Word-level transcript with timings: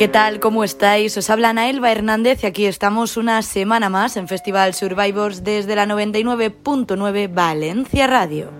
¿Qué 0.00 0.08
tal? 0.08 0.40
¿Cómo 0.40 0.64
estáis? 0.64 1.14
Os 1.18 1.28
habla 1.28 1.50
Elba 1.68 1.92
Hernández 1.92 2.42
y 2.42 2.46
aquí 2.46 2.64
estamos 2.64 3.18
una 3.18 3.42
semana 3.42 3.90
más 3.90 4.16
en 4.16 4.28
Festival 4.28 4.72
Survivors 4.72 5.44
desde 5.44 5.76
la 5.76 5.84
99.9 5.84 7.28
Valencia 7.30 8.06
Radio. 8.06 8.50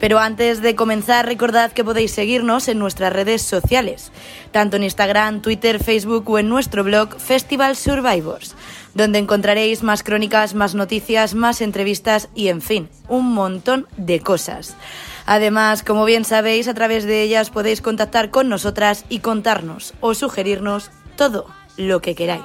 Pero 0.00 0.18
antes 0.18 0.62
de 0.62 0.74
comenzar, 0.74 1.26
recordad 1.26 1.72
que 1.72 1.84
podéis 1.84 2.12
seguirnos 2.12 2.68
en 2.68 2.78
nuestras 2.78 3.12
redes 3.12 3.42
sociales, 3.42 4.10
tanto 4.50 4.76
en 4.76 4.84
Instagram, 4.84 5.42
Twitter, 5.42 5.78
Facebook 5.78 6.28
o 6.30 6.38
en 6.38 6.48
nuestro 6.48 6.82
blog 6.82 7.20
Festival 7.20 7.76
Survivors, 7.76 8.56
donde 8.94 9.18
encontraréis 9.18 9.82
más 9.82 10.02
crónicas, 10.02 10.54
más 10.54 10.74
noticias, 10.74 11.34
más 11.34 11.60
entrevistas 11.60 12.28
y, 12.34 12.48
en 12.48 12.60
fin, 12.60 12.88
un 13.08 13.32
montón 13.32 13.86
de 13.96 14.20
cosas. 14.20 14.76
Además, 15.26 15.82
como 15.82 16.04
bien 16.04 16.24
sabéis, 16.24 16.68
a 16.68 16.74
través 16.74 17.04
de 17.04 17.22
ellas 17.22 17.50
podéis 17.50 17.80
contactar 17.80 18.30
con 18.30 18.48
nosotras 18.48 19.04
y 19.08 19.20
contarnos 19.20 19.94
o 20.00 20.14
sugerirnos 20.14 20.90
todo 21.16 21.46
lo 21.76 22.00
que 22.00 22.14
queráis. 22.14 22.42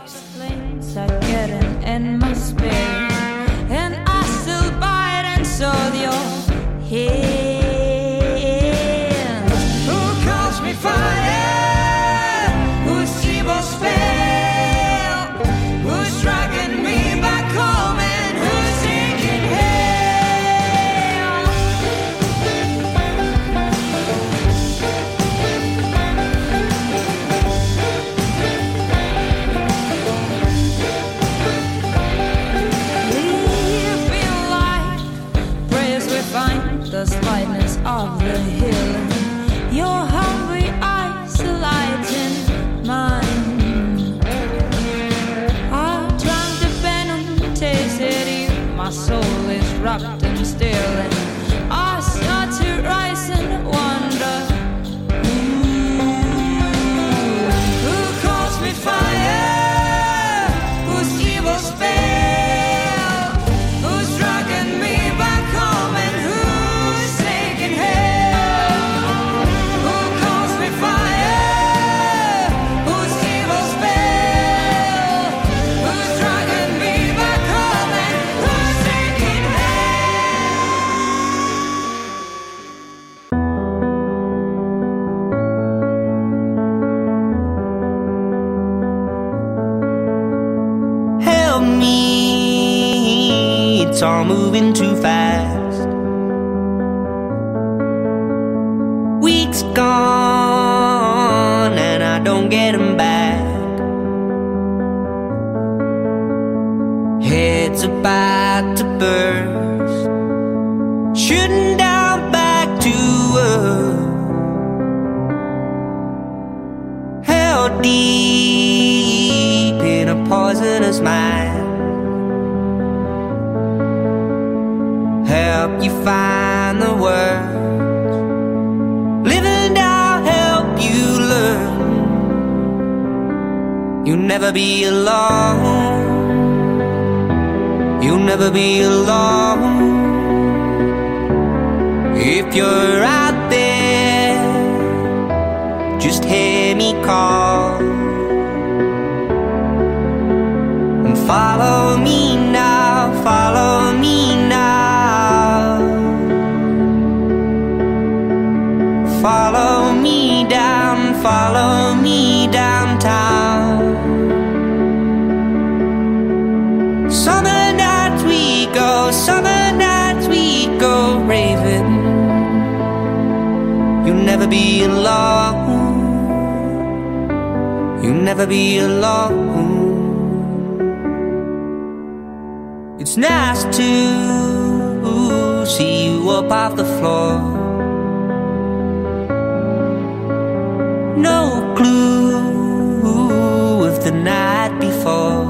the 194.06 194.12
night 194.12 194.80
before. 194.80 195.46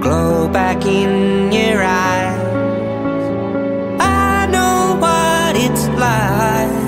Glow 0.00 0.48
back 0.48 0.86
in 0.86 1.52
your 1.52 1.82
eyes. 1.82 2.40
I 4.00 4.46
know 4.54 4.96
what 5.04 5.54
it's 5.66 5.86
like. 6.06 6.80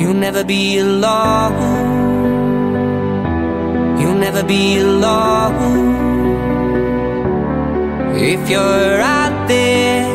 You'll 0.00 0.20
never 0.26 0.42
be 0.42 0.78
alone. 0.78 1.58
You'll 4.00 4.20
never 4.26 4.42
be 4.42 4.78
alone. 4.78 5.58
If 8.16 8.48
you're 8.48 9.00
out 9.18 9.48
there, 9.48 10.08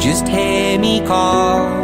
just 0.00 0.26
hear 0.26 0.78
me 0.78 1.02
call. 1.06 1.77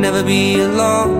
never 0.00 0.24
be 0.24 0.60
alone 0.60 1.18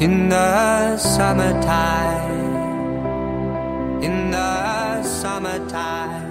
in 0.00 0.28
the 0.28 0.96
summertime. 0.96 2.30
In 4.02 4.30
the 4.30 5.02
summertime. 5.02 6.28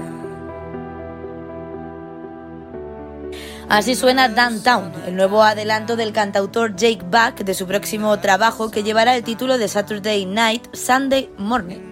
Así 3.69 3.93
suena 3.95 4.29
Downtown, 4.29 4.91
el 5.05 5.15
nuevo 5.15 5.43
adelanto 5.43 5.95
del 5.95 6.11
cantautor 6.11 6.75
Jake 6.75 7.03
Buck 7.03 7.45
de 7.45 7.53
su 7.53 7.67
próximo 7.67 8.19
trabajo 8.19 8.71
que 8.71 8.81
llevará 8.81 9.15
el 9.15 9.23
título 9.23 9.59
de 9.59 9.67
Saturday 9.67 10.25
Night, 10.25 10.73
Sunday 10.73 11.29
Morning. 11.37 11.88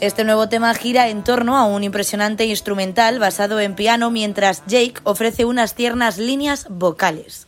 Este 0.00 0.24
nuevo 0.24 0.48
tema 0.48 0.74
gira 0.74 1.08
en 1.08 1.24
torno 1.24 1.56
a 1.56 1.66
un 1.66 1.84
impresionante 1.84 2.44
instrumental 2.44 3.18
basado 3.18 3.60
en 3.60 3.74
piano 3.74 4.10
mientras 4.10 4.62
Jake 4.66 4.94
ofrece 5.04 5.44
unas 5.44 5.74
tiernas 5.74 6.18
líneas 6.18 6.66
vocales. 6.68 7.46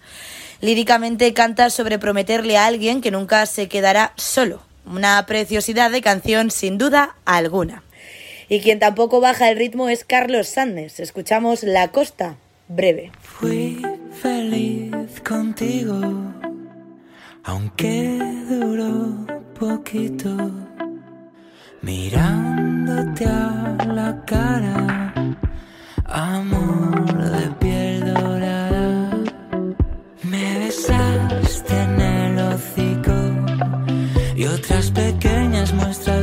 Líricamente 0.60 1.34
canta 1.34 1.70
sobre 1.70 1.98
prometerle 1.98 2.56
a 2.56 2.66
alguien 2.66 3.02
que 3.02 3.10
nunca 3.10 3.44
se 3.46 3.68
quedará 3.68 4.12
solo. 4.16 4.62
Una 4.86 5.26
preciosidad 5.26 5.90
de 5.90 6.00
canción 6.00 6.50
sin 6.50 6.78
duda 6.78 7.16
alguna. 7.24 7.82
Y 8.48 8.60
quien 8.60 8.78
tampoco 8.78 9.20
baja 9.20 9.50
el 9.50 9.58
ritmo 9.58 9.88
es 9.88 10.04
Carlos 10.04 10.48
Sandes. 10.48 11.00
Escuchamos 11.00 11.64
La 11.64 11.88
Costa, 11.88 12.36
breve. 12.68 13.10
Fui 13.20 13.82
feliz 14.22 14.92
contigo, 15.28 16.00
aunque 17.42 18.18
duró 18.48 19.26
poquito, 19.58 20.36
mirándote 21.86 23.24
a 23.26 23.76
la 23.98 24.10
cara, 24.24 25.14
amor 26.04 27.30
de 27.34 27.46
piel 27.60 28.12
dorada. 28.12 29.10
Me 30.30 30.46
besaste 30.64 31.74
en 31.86 32.00
el 32.00 32.38
hocico 32.48 33.16
y 34.34 34.46
otras 34.46 34.90
pequeñas 34.90 35.72
muestras 35.74 36.15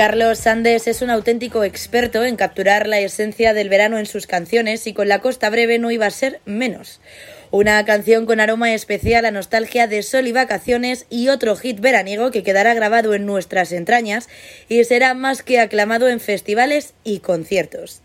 Carlos 0.00 0.38
Sandes 0.38 0.86
es 0.86 1.02
un 1.02 1.10
auténtico 1.10 1.62
experto 1.62 2.24
en 2.24 2.36
capturar 2.36 2.86
la 2.86 3.00
esencia 3.00 3.52
del 3.52 3.68
verano 3.68 3.98
en 3.98 4.06
sus 4.06 4.26
canciones 4.26 4.86
y 4.86 4.94
con 4.94 5.08
La 5.08 5.18
Costa 5.18 5.50
Breve 5.50 5.78
no 5.78 5.90
iba 5.90 6.06
a 6.06 6.10
ser 6.10 6.40
menos. 6.46 7.02
Una 7.50 7.84
canción 7.84 8.24
con 8.24 8.40
aroma 8.40 8.72
especial 8.72 9.26
a 9.26 9.30
nostalgia 9.30 9.88
de 9.88 10.02
sol 10.02 10.26
y 10.26 10.32
vacaciones 10.32 11.04
y 11.10 11.28
otro 11.28 11.54
hit 11.54 11.80
veraniego 11.80 12.30
que 12.30 12.42
quedará 12.42 12.72
grabado 12.72 13.12
en 13.12 13.26
nuestras 13.26 13.72
entrañas 13.72 14.30
y 14.70 14.82
será 14.84 15.12
más 15.12 15.42
que 15.42 15.60
aclamado 15.60 16.08
en 16.08 16.18
festivales 16.18 16.94
y 17.04 17.18
conciertos. 17.18 18.00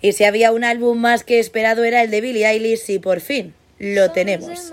Y 0.00 0.12
si 0.12 0.24
había 0.24 0.50
un 0.50 0.64
álbum 0.64 0.96
más 0.96 1.24
que 1.24 1.40
esperado 1.40 1.84
era 1.84 2.02
el 2.02 2.10
de 2.10 2.22
Billie 2.22 2.46
Eilish 2.46 2.88
y 2.88 3.00
por 3.00 3.20
fin 3.20 3.52
lo 3.78 4.12
tenemos. 4.12 4.72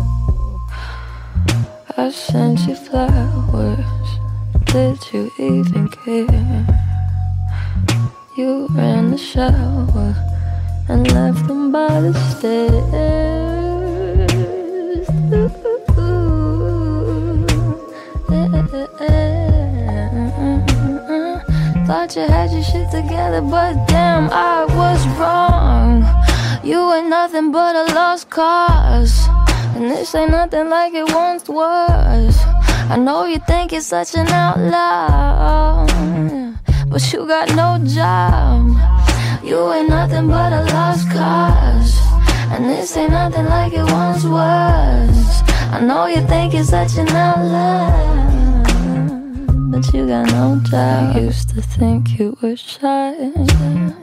I 1.97 2.09
sent 2.09 2.67
you 2.67 2.75
flowers. 2.75 3.79
Did 4.65 4.97
you 5.11 5.31
even 5.37 5.89
care? 5.89 6.65
You 8.37 8.67
ran 8.71 9.11
the 9.11 9.17
shower 9.17 10.15
and 10.87 11.11
left 11.11 11.47
them 11.47 11.71
by 11.71 11.99
the 11.99 12.13
stairs. 12.31 13.11
Thought 21.87 22.15
you 22.15 22.21
had 22.21 22.51
your 22.51 22.63
shit 22.63 22.89
together, 22.89 23.41
but 23.41 23.73
damn, 23.87 24.29
I 24.31 24.65
was 24.65 25.05
wrong. 25.19 26.05
You 26.63 26.93
ain't 26.93 27.09
nothing 27.09 27.51
but 27.51 27.75
a 27.75 27.93
lost 27.93 28.29
cause. 28.29 29.27
And 29.75 29.89
this 29.89 30.13
ain't 30.15 30.31
nothing 30.31 30.69
like 30.69 30.93
it 30.93 31.13
once 31.13 31.47
was. 31.47 32.37
I 32.89 32.97
know 32.97 33.25
you 33.25 33.39
think 33.39 33.71
you're 33.71 33.81
such 33.81 34.15
an 34.15 34.27
outlaw, 34.27 35.85
but 36.87 37.13
you 37.13 37.25
got 37.27 37.49
no 37.55 37.79
job. 37.85 38.75
You 39.43 39.73
ain't 39.73 39.89
nothing 39.89 40.27
but 40.27 40.53
a 40.53 40.63
lost 40.73 41.09
cause. 41.11 41.99
And 42.51 42.65
this 42.65 42.95
ain't 42.97 43.11
nothing 43.11 43.45
like 43.45 43.73
it 43.73 43.83
once 43.91 44.23
was. 44.23 45.41
I 45.75 45.79
know 45.81 46.05
you 46.07 46.21
think 46.27 46.53
you're 46.53 46.63
such 46.63 46.97
an 46.97 47.07
outlaw 47.09 48.31
but 49.71 49.93
you 49.93 50.05
got 50.05 50.27
no 50.27 50.59
doubt. 50.69 51.15
I 51.15 51.19
used 51.19 51.49
to 51.49 51.61
think 51.61 52.19
you 52.19 52.37
were 52.41 52.55
shy, 52.55 53.31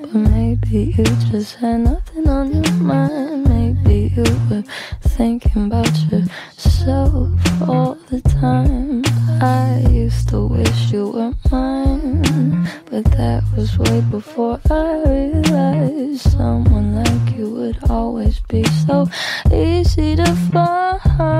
but 0.00 0.14
maybe 0.14 0.94
you 0.96 1.04
just 1.30 1.56
had 1.56 1.80
nothing 1.80 2.28
on 2.28 2.64
your 2.64 2.72
mind. 2.74 3.57
Maybe 3.88 4.12
you 4.16 4.22
were 4.50 4.64
thinking 5.00 5.66
about 5.66 5.96
yourself 6.12 7.30
all 7.66 7.94
the 8.10 8.20
time. 8.20 9.02
I 9.40 9.80
used 9.90 10.28
to 10.28 10.46
wish 10.46 10.92
you 10.92 11.08
were 11.08 11.32
mine, 11.50 12.68
but 12.90 13.04
that 13.16 13.44
was 13.56 13.78
way 13.78 14.02
before 14.10 14.60
I 14.70 15.02
realized 15.06 16.32
someone 16.32 16.96
like 17.02 17.34
you 17.34 17.48
would 17.48 17.78
always 17.88 18.40
be 18.40 18.62
so 18.86 19.08
easy 19.50 20.16
to 20.16 20.34
find 20.52 21.38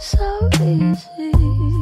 so 0.00 0.48
easy. 0.62 1.75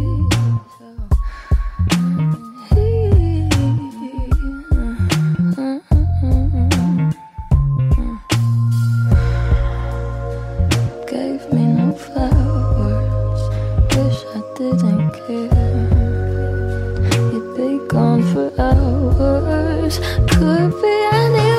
Hours, 18.58 19.98
could 20.30 20.70
be 20.82 20.94
anywhere. 21.12 21.54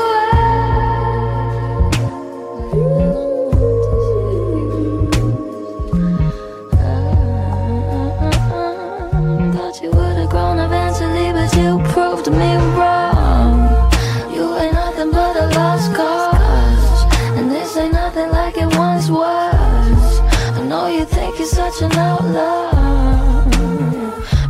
You 9.81 9.91
would 9.91 10.17
have 10.17 10.29
grown 10.29 10.57
eventually, 10.59 11.33
but 11.33 11.53
you 11.57 11.79
proved 11.91 12.31
me 12.31 12.55
wrong. 12.77 13.91
You 14.33 14.55
ain't 14.57 14.73
nothing 14.73 15.11
but 15.11 15.35
a 15.35 15.47
lost 15.53 15.93
cause. 15.93 17.03
And 17.37 17.51
this 17.51 17.75
ain't 17.77 17.93
nothing 17.93 18.31
like 18.31 18.57
it 18.57 18.73
once 18.77 19.09
was. 19.09 20.19
I 20.57 20.61
know 20.65 20.87
you 20.87 21.05
think 21.05 21.37
you're 21.37 21.47
such 21.47 21.81
an 21.81 21.91
outlaw. 21.91 22.71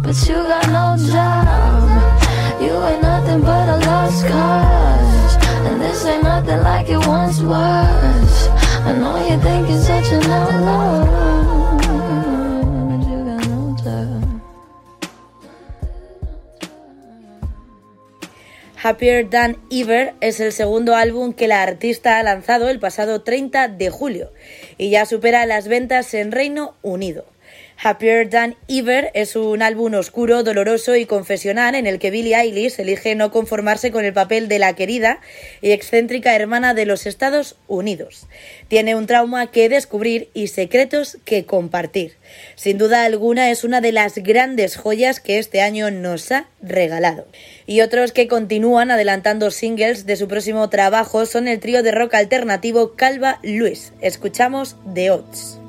But 0.04 0.16
you 0.28 0.36
got 0.36 0.68
no 0.70 0.96
job. 1.12 1.75
Happier 18.82 19.30
Than 19.30 19.58
Ever 19.70 20.14
es 20.22 20.40
el 20.40 20.54
segundo 20.54 20.96
álbum 20.96 21.34
que 21.34 21.48
la 21.48 21.64
artista 21.64 22.20
ha 22.20 22.24
lanzado 22.24 22.70
el 22.70 22.80
pasado 22.80 23.22
30 23.22 23.68
de 23.68 23.90
julio 23.90 24.32
y 24.78 24.92
ya 24.92 25.06
supera 25.06 25.46
las 25.46 25.68
ventas 25.68 26.14
en 26.14 26.32
Reino 26.32 26.76
Unido. 26.84 27.26
Happier 27.82 28.30
Than 28.30 28.56
Ever 28.68 29.12
es 29.14 29.36
un 29.36 29.62
álbum 29.62 29.94
oscuro, 29.96 30.44
doloroso 30.44 30.96
y 30.96 31.06
confesional 31.06 31.76
en 31.76 31.88
el 31.88 32.00
que 32.00 32.10
Billie 32.10 32.36
Eilish 32.36 32.80
elige 32.80 33.16
no 33.16 33.32
conformarse 33.32 33.92
con 33.92 34.06
el 34.06 34.14
papel 34.14 34.48
de 34.48 34.60
la 34.60 34.74
querida 34.76 35.20
y 35.62 35.72
excéntrica 35.72 36.36
hermana 36.36 36.74
de 36.74 36.86
los 36.86 37.06
Estados 37.06 37.58
Unidos. 37.68 38.28
Tiene 38.70 38.96
un 38.96 39.08
trauma 39.08 39.52
que 39.52 39.70
descubrir 39.70 40.30
y 40.34 40.48
secretos 40.48 41.18
que 41.26 41.46
compartir. 41.46 42.14
Sin 42.56 42.78
duda 42.78 43.04
alguna 43.04 43.52
es 43.52 43.64
una 43.64 43.82
de 43.82 43.92
las 43.92 44.16
grandes 44.16 44.78
joyas 44.78 45.20
que 45.20 45.38
este 45.38 45.62
año 45.62 45.92
nos 45.92 46.32
ha 46.32 46.48
regalado. 46.62 47.28
Y 47.68 47.82
otros 47.82 48.14
que 48.14 48.28
continúan 48.28 48.90
adelantando 48.90 49.52
singles 49.52 50.06
de 50.06 50.16
su 50.16 50.28
próximo 50.28 50.70
trabajo 50.70 51.26
son 51.26 51.48
el 51.48 51.60
trío 51.60 51.84
de 51.84 51.92
rock 51.92 52.16
alternativo 52.16 52.96
Calva 52.96 53.40
Luis. 53.44 53.94
Escuchamos 54.02 54.78
The 54.94 55.12
Odds. 55.12 55.65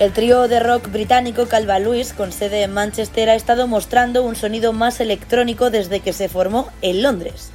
El 0.00 0.14
trío 0.14 0.48
de 0.48 0.60
rock 0.60 0.90
británico 0.90 1.46
Calva 1.46 1.78
Lewis, 1.78 2.14
con 2.14 2.32
sede 2.32 2.62
en 2.62 2.72
Manchester, 2.72 3.28
ha 3.28 3.34
estado 3.34 3.66
mostrando 3.66 4.22
un 4.22 4.34
sonido 4.34 4.72
más 4.72 4.98
electrónico 4.98 5.68
desde 5.68 6.00
que 6.00 6.14
se 6.14 6.30
formó 6.30 6.70
en 6.80 7.02
Londres. 7.02 7.50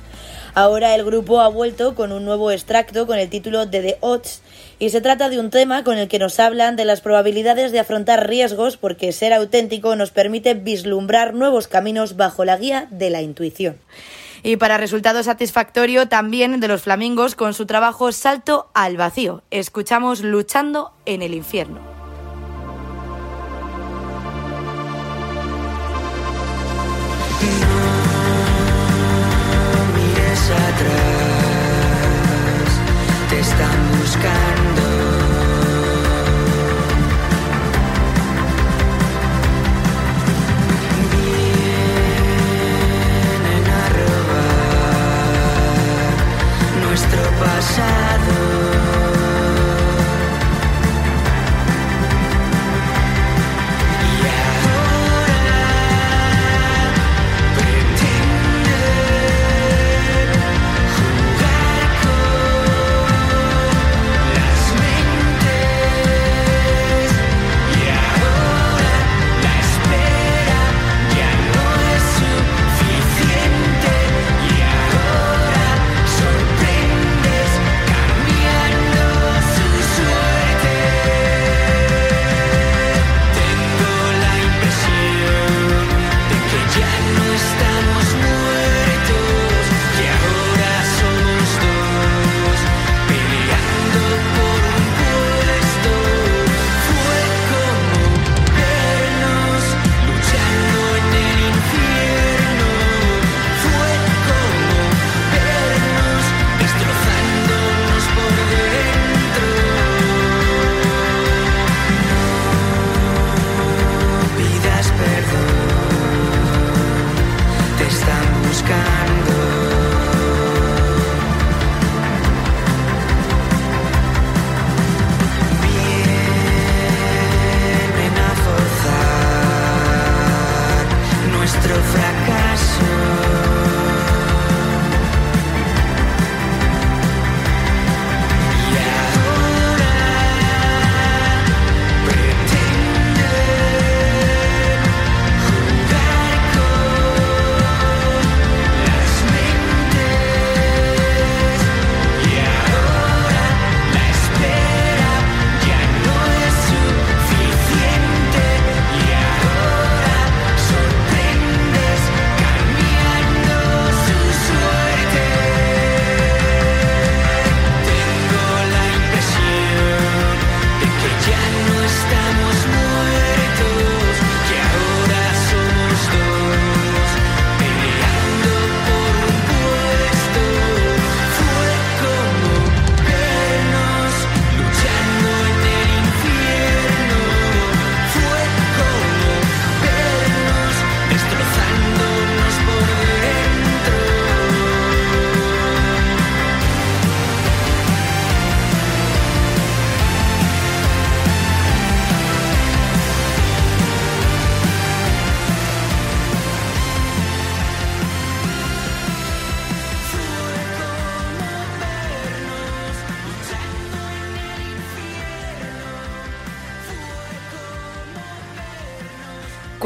Ahora 0.54 0.94
el 0.94 1.04
grupo 1.04 1.42
ha 1.42 1.48
vuelto 1.48 1.96
con 1.96 2.12
un 2.12 2.24
nuevo 2.24 2.52
extracto 2.52 3.08
con 3.08 3.18
el 3.18 3.32
título 3.32 3.66
de 3.66 3.82
The 3.82 3.98
Odds 4.00 4.42
y 4.78 4.92
se 4.92 5.02
trata 5.02 5.30
de 5.30 5.40
un 5.40 5.50
tema 5.50 5.84
con 5.84 5.98
el 5.98 6.08
que 6.08 6.20
nos 6.20 6.40
hablan 6.40 6.76
de 6.76 6.86
las 6.86 7.02
probabilidades 7.02 7.72
de 7.72 7.80
afrontar 7.80 8.30
riesgos 8.30 8.78
porque 8.78 9.12
ser 9.12 9.34
auténtico 9.34 9.96
nos 9.96 10.12
permite 10.12 10.54
vislumbrar 10.54 11.34
nuevos 11.34 11.68
caminos 11.68 12.16
bajo 12.16 12.46
la 12.46 12.58
guía 12.58 12.88
de 12.92 13.10
la 13.10 13.24
intuición. 13.24 13.80
Y 14.44 14.58
para 14.58 14.78
resultado 14.78 15.24
satisfactorio 15.24 16.08
también 16.08 16.60
de 16.60 16.68
los 16.68 16.84
flamingos 16.84 17.34
con 17.34 17.56
su 17.56 17.66
trabajo 17.66 18.12
Salto 18.12 18.70
al 18.76 18.98
Vacío. 18.98 19.42
Escuchamos 19.50 20.22
Luchando 20.22 20.92
en 21.08 21.24
el 21.24 21.34
Infierno. 21.34 21.95
sky 34.26 34.55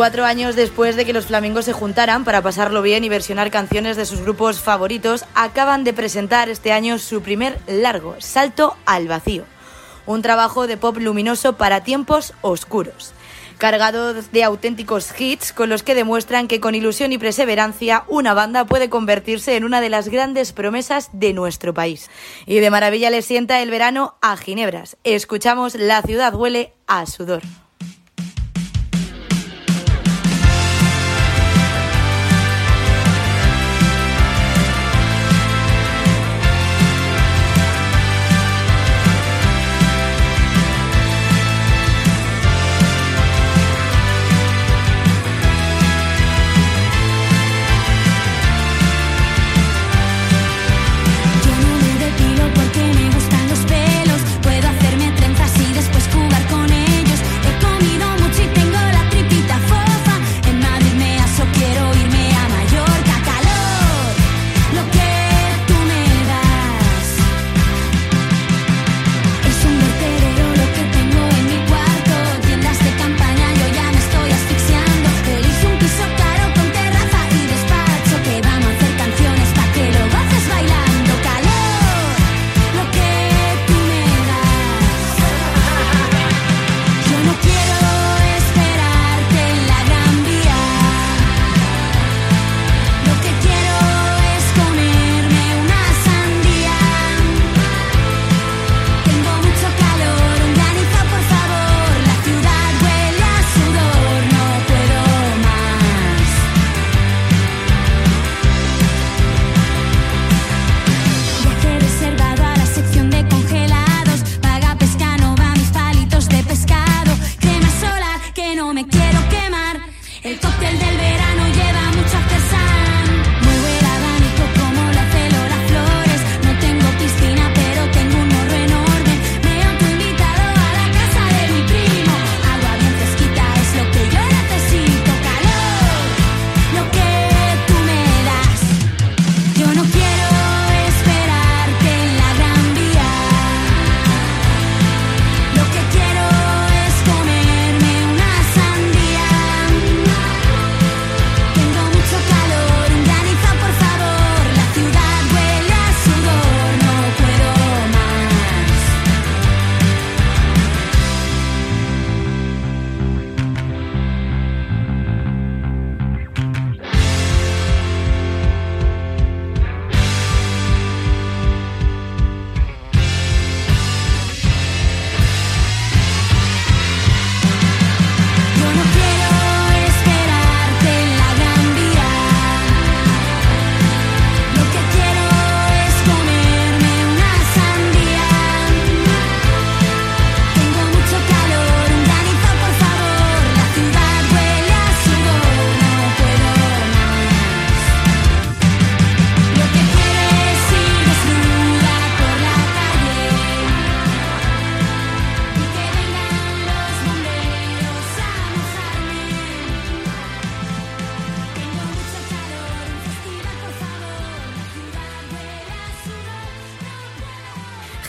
Cuatro 0.10 0.26
años 0.26 0.56
después 0.56 0.96
de 0.96 1.06
que 1.06 1.14
los 1.14 1.28
flamencos 1.28 1.66
se 1.66 1.72
juntaran 1.72 2.24
para 2.24 2.42
pasarlo 2.42 2.82
bien 2.82 3.04
y 3.04 3.10
versionar 3.10 3.52
canciones 3.52 3.96
de 3.96 4.08
sus 4.08 4.22
grupos 4.22 4.60
favoritos, 4.60 5.24
acaban 5.36 5.84
de 5.84 5.94
presentar 5.94 6.50
este 6.50 6.72
año 6.72 6.98
su 6.98 7.22
primer 7.22 7.60
largo, 7.68 8.16
Salto 8.18 8.76
al 8.88 9.08
Vacío, 9.08 9.44
un 10.08 10.24
trabajo 10.24 10.66
de 10.66 10.78
pop 10.78 10.98
luminoso 10.98 11.58
para 11.58 11.84
tiempos 11.84 12.34
oscuros, 12.42 13.14
cargado 13.60 14.16
de 14.16 14.44
auténticos 14.44 15.14
hits 15.16 15.54
con 15.54 15.70
los 15.70 15.84
que 15.84 15.94
demuestran 15.94 16.48
que 16.48 16.60
con 16.60 16.74
ilusión 16.74 17.12
y 17.12 17.20
perseverancia 17.20 18.04
una 18.08 18.34
banda 18.34 18.66
puede 18.66 18.90
convertirse 18.90 19.58
en 19.58 19.64
una 19.64 19.80
de 19.80 19.90
las 19.90 20.08
grandes 20.08 20.54
promesas 20.54 21.12
de 21.14 21.34
nuestro 21.34 21.76
país. 21.76 22.10
Y 22.48 22.58
de 22.62 22.72
maravilla 22.72 23.12
le 23.12 23.22
sienta 23.22 23.62
el 23.62 23.70
verano 23.70 24.16
a 24.24 24.38
Ginebras. 24.38 24.98
Escuchamos 25.04 25.76
La 25.76 26.02
ciudad 26.02 26.34
huele 26.34 26.74
a 26.88 27.06
sudor. 27.06 27.44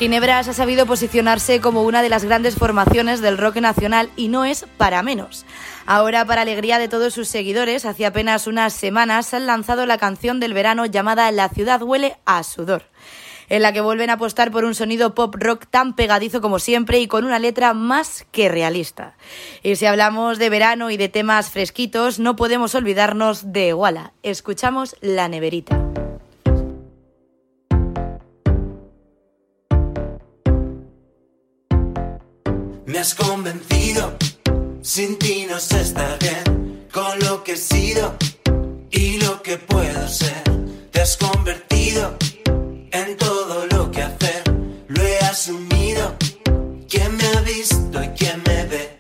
Ginebras 0.01 0.49
ha 0.49 0.55
sabido 0.55 0.87
posicionarse 0.87 1.61
como 1.61 1.83
una 1.83 2.01
de 2.01 2.09
las 2.09 2.25
grandes 2.25 2.55
formaciones 2.55 3.21
del 3.21 3.37
rock 3.37 3.57
nacional 3.57 4.09
y 4.17 4.29
no 4.29 4.47
es 4.47 4.65
para 4.79 5.03
menos. 5.03 5.45
Ahora, 5.85 6.25
para 6.25 6.41
alegría 6.41 6.79
de 6.79 6.89
todos 6.89 7.13
sus 7.13 7.29
seguidores, 7.29 7.85
hace 7.85 8.07
apenas 8.07 8.47
unas 8.47 8.73
semanas 8.73 9.35
han 9.35 9.45
lanzado 9.45 9.85
la 9.85 9.99
canción 9.99 10.41
del 10.41 10.55
verano 10.55 10.87
llamada 10.87 11.31
La 11.33 11.51
ciudad 11.51 11.83
huele 11.83 12.17
a 12.25 12.43
sudor 12.45 12.85
en 13.51 13.61
la 13.61 13.75
que 13.75 13.83
vuelven 13.83 14.09
a 14.09 14.15
apostar 14.15 14.51
por 14.51 14.65
un 14.65 14.75
sonido 14.75 15.15
pop 15.15 15.35
rock 15.37 15.67
tan 15.69 15.95
pegadizo 15.95 16.41
como 16.41 16.61
siempre 16.61 16.99
y 17.01 17.07
con 17.07 17.27
una 17.27 17.39
letra 17.39 17.75
más 17.75 18.25
que 18.31 18.49
realista. 18.49 19.17
Y 19.63 19.77
si 19.77 19.85
hablamos 19.85 20.39
de 20.39 20.49
verano 20.49 20.91
y 20.91 20.97
de 20.97 21.11
temas 21.11 21.51
fresquitos, 21.51 22.19
no 22.19 22.37
podemos 22.37 22.75
olvidarnos 22.75 23.53
de 23.53 23.75
Walla. 23.75 24.13
Escuchamos 24.23 24.97
La 25.01 25.29
Neverita. 25.29 26.00
Me 32.91 32.99
has 32.99 33.15
convencido, 33.15 34.17
sin 34.83 35.17
ti 35.17 35.47
no 35.49 35.61
sé 35.61 35.81
estar 35.81 36.19
bien, 36.19 36.89
con 36.93 37.21
lo 37.21 37.45
que 37.45 37.53
he 37.53 37.57
sido 37.57 38.17
y 38.91 39.19
lo 39.19 39.41
que 39.43 39.59
puedo 39.59 40.09
ser. 40.09 40.43
Te 40.91 41.01
has 41.01 41.17
convertido 41.17 42.17
en 42.91 43.17
todo 43.17 43.67
lo 43.67 43.93
que 43.93 44.03
hacer, 44.03 44.43
lo 44.89 45.03
he 45.05 45.19
asumido. 45.19 46.17
¿Quién 46.89 47.17
me 47.17 47.27
ha 47.29 47.41
visto 47.43 48.03
y 48.03 48.09
quién 48.09 48.43
me 48.45 48.67
ve? 48.67 48.99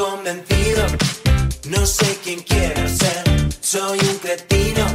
convencido, 0.00 0.82
no 1.68 1.84
sé 1.84 2.18
quién 2.24 2.40
quiero 2.40 2.88
ser, 2.88 3.22
soy 3.60 3.98
un 3.98 4.16
cretino, 4.16 4.86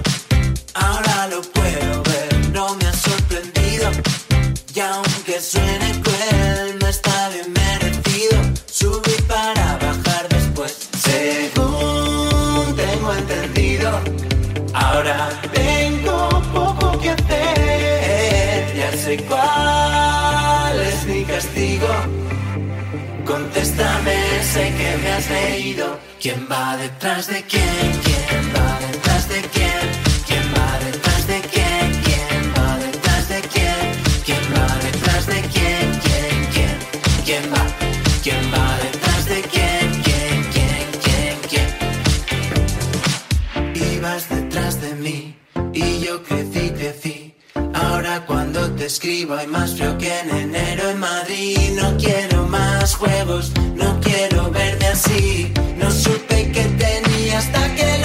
ahora 0.73 1.27
lo 1.27 1.43
puedo 1.43 2.01
ver, 2.01 2.49
no 2.51 2.73
me 2.75 2.87
ha 2.87 2.93
sorprendido, 2.93 3.91
y 4.73 4.79
aunque 4.79 5.39
suene 5.39 6.01
cruel, 6.01 6.79
no 6.79 6.87
está 6.87 7.29
bien 7.29 7.53
merecido, 7.53 8.35
subir 8.65 9.23
para 9.27 9.77
bajar 9.77 10.27
después, 10.27 10.89
según 10.99 12.75
tengo 12.75 13.13
entendido, 13.13 13.91
ahora 14.73 15.29
tengo 15.53 16.29
poco 16.51 16.99
que 16.99 17.11
hacer, 17.11 18.75
ya 18.75 18.91
sé 18.97 19.23
cuál 19.27 20.79
es 20.79 21.05
mi 21.05 21.23
castigo, 21.25 21.89
contéstame 23.23 24.24
sé 24.55 24.73
que 24.79 24.97
me 25.01 25.09
has 25.11 25.29
leído. 25.29 25.99
¿Quién 26.21 26.47
va 26.49 26.77
detrás 26.77 27.27
de 27.27 27.43
quién? 27.43 27.91
¿Quién 28.05 28.45
va 28.55 28.79
detrás 28.79 28.94
escribo 48.85 49.33
hay 49.33 49.47
más 49.47 49.75
frío 49.75 49.97
que 49.97 50.19
en 50.19 50.29
enero 50.29 50.89
en 50.89 50.99
Madrid. 50.99 51.57
No 51.75 51.97
quiero 51.97 52.45
más 52.47 52.95
juegos, 52.95 53.51
no 53.75 53.99
quiero 53.99 54.51
verme 54.51 54.87
así. 54.87 55.51
No 55.77 55.89
supe 55.89 56.51
que 56.51 56.63
tenía 56.63 57.39
hasta 57.39 57.75
que 57.75 57.97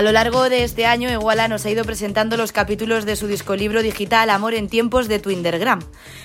A 0.00 0.02
lo 0.02 0.12
largo 0.12 0.48
de 0.48 0.64
este 0.64 0.86
año, 0.86 1.10
Iguala 1.10 1.46
nos 1.46 1.66
ha 1.66 1.70
ido 1.70 1.84
presentando 1.84 2.38
los 2.38 2.52
capítulos 2.52 3.04
de 3.04 3.16
su 3.16 3.26
discolibro 3.26 3.82
digital 3.82 4.30
Amor 4.30 4.54
en 4.54 4.70
tiempos 4.70 5.08
de 5.08 5.18
Twindergram, 5.18 5.80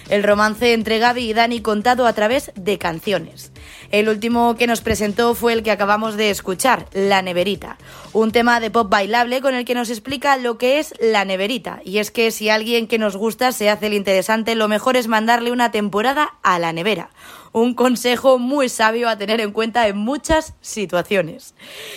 el 0.10 0.24
romance 0.24 0.72
entre 0.72 0.98
Gaby 0.98 1.30
y 1.30 1.34
Dani 1.34 1.60
contado 1.60 2.08
a 2.08 2.14
través 2.14 2.54
de 2.56 2.78
canciones. 2.78 3.52
El 3.92 4.10
último 4.10 4.56
que 4.56 4.68
nos 4.68 4.82
presentó 4.82 5.36
fue 5.36 5.54
el 5.54 5.64
que 5.64 5.72
acabamos 5.72 6.16
de 6.16 6.30
escuchar, 6.30 6.88
La 6.94 7.22
Neverita, 7.22 7.78
un 8.14 8.32
tema 8.32 8.60
de 8.60 8.72
pop 8.72 8.90
bailable 8.90 9.42
con 9.42 9.54
el 9.54 9.66
que 9.66 9.76
nos 9.76 9.90
explica 9.90 10.38
lo 10.38 10.58
que 10.58 10.80
es 10.80 10.94
la 11.00 11.26
neverita. 11.26 11.82
Y 11.84 11.98
es 11.98 12.12
que 12.12 12.32
si 12.32 12.50
alguien 12.50 12.88
que 12.88 12.98
nos 12.98 13.18
gusta 13.18 13.52
se 13.52 13.70
hace 13.70 13.88
el 13.88 13.94
interesante, 13.94 14.56
lo 14.56 14.68
mejor 14.68 14.96
es 14.96 15.08
mandarle 15.08 15.52
una 15.52 15.72
temporada 15.72 16.36
a 16.44 16.60
la 16.60 16.74
nevera 16.74 17.10
un 17.56 17.74
consejo 17.74 18.38
muy 18.38 18.68
sabio 18.68 19.08
a 19.08 19.18
tener 19.18 19.40
en 19.40 19.54
cuenta 19.54 19.88
en 19.88 19.96
muchas 19.98 20.56
situaciones. 20.60 21.56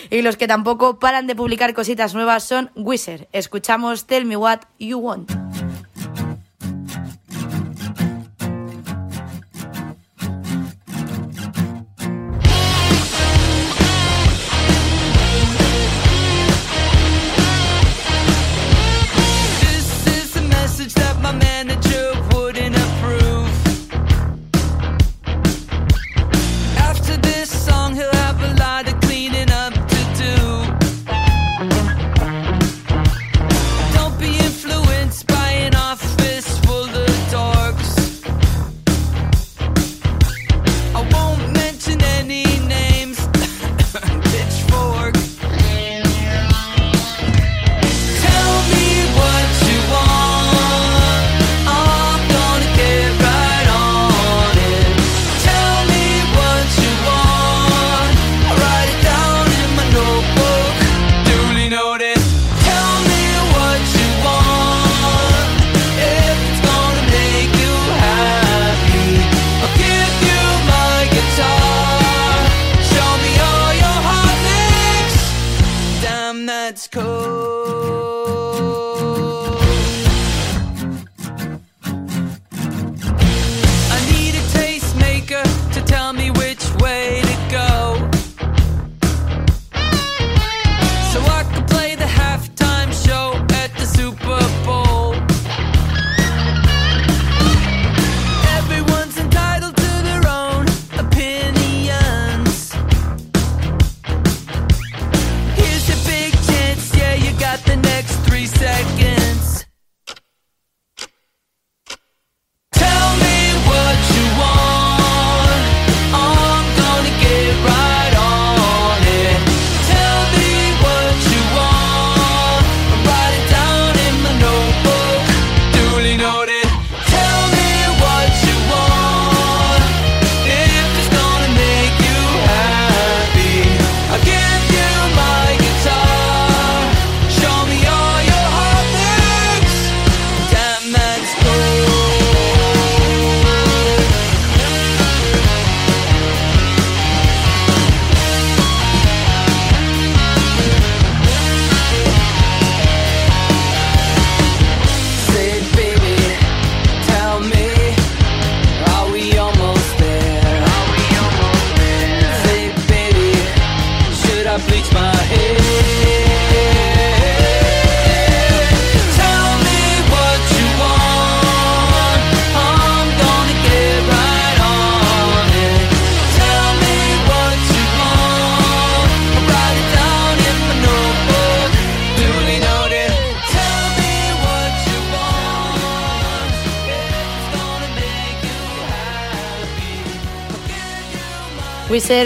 Y 0.08 0.22
los 0.22 0.36
que 0.36 0.46
tampoco 0.46 1.00
paran 1.00 1.26
de 1.26 1.34
publicar 1.34 1.74
cositas 1.74 2.14
nuevas 2.14 2.44
son 2.44 2.70
Wizard. 2.76 3.26
Escuchamos 3.32 4.06
Tell 4.06 4.24
Me 4.24 4.36
What 4.36 4.60
You 4.78 4.98
Want. 4.98 5.47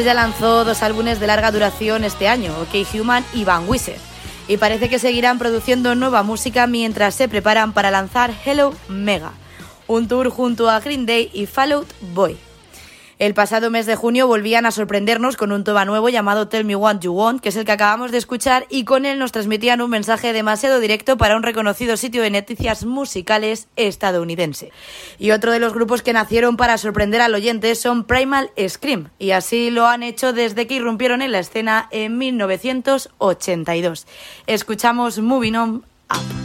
Wizard 0.02 0.16
ya 0.16 0.20
lanzó 0.20 0.64
dos 0.64 0.82
álbumes 0.82 1.20
de 1.20 1.28
larga 1.28 1.52
duración 1.52 2.02
este 2.02 2.26
año, 2.26 2.52
OK 2.60 2.88
Human 2.92 3.24
y 3.34 3.44
Van 3.44 3.68
Wizard, 3.68 4.00
y 4.48 4.56
parece 4.56 4.88
que 4.88 4.98
seguirán 4.98 5.38
produciendo 5.38 5.94
nueva 5.94 6.24
música 6.24 6.66
mientras 6.66 7.14
se 7.14 7.28
preparan 7.28 7.72
para 7.72 7.92
lanzar 7.92 8.34
Hello 8.44 8.74
Mega, 8.88 9.30
un 9.86 10.08
tour 10.08 10.28
junto 10.30 10.68
a 10.68 10.80
Green 10.80 11.06
Day 11.06 11.30
y 11.32 11.46
Fallout 11.46 11.86
Boy. 12.00 12.36
El 13.22 13.34
pasado 13.34 13.70
mes 13.70 13.86
de 13.86 13.94
junio 13.94 14.26
volvían 14.26 14.66
a 14.66 14.72
sorprendernos 14.72 15.36
con 15.36 15.52
un 15.52 15.62
tema 15.62 15.84
nuevo 15.84 16.08
llamado 16.08 16.48
Tell 16.48 16.64
Me 16.64 16.74
What 16.74 16.98
You 17.02 17.12
Want, 17.12 17.40
que 17.40 17.50
es 17.50 17.56
el 17.56 17.64
que 17.64 17.70
acabamos 17.70 18.10
de 18.10 18.18
escuchar, 18.18 18.66
y 18.68 18.82
con 18.82 19.06
él 19.06 19.20
nos 19.20 19.30
transmitían 19.30 19.80
un 19.80 19.90
mensaje 19.90 20.32
demasiado 20.32 20.80
directo 20.80 21.16
para 21.16 21.36
un 21.36 21.44
reconocido 21.44 21.96
sitio 21.96 22.20
de 22.20 22.32
noticias 22.32 22.84
musicales 22.84 23.68
estadounidense. 23.76 24.72
Y 25.20 25.30
otro 25.30 25.52
de 25.52 25.60
los 25.60 25.72
grupos 25.72 26.02
que 26.02 26.12
nacieron 26.12 26.56
para 26.56 26.78
sorprender 26.78 27.20
al 27.20 27.36
oyente 27.36 27.76
son 27.76 28.02
Primal 28.02 28.50
Scream, 28.68 29.10
y 29.20 29.30
así 29.30 29.70
lo 29.70 29.86
han 29.86 30.02
hecho 30.02 30.32
desde 30.32 30.66
que 30.66 30.74
irrumpieron 30.74 31.22
en 31.22 31.30
la 31.30 31.38
escena 31.38 31.86
en 31.92 32.18
1982. 32.18 34.08
Escuchamos 34.48 35.20
Moving 35.20 35.54
On 35.54 35.84
Up. 36.10 36.41